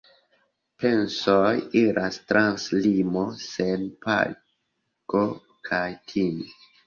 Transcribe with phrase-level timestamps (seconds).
[0.83, 1.51] Pensoj
[1.81, 5.23] iras trans limo sen pago
[5.71, 6.51] kaj timo.